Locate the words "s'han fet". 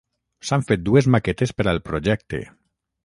0.49-0.81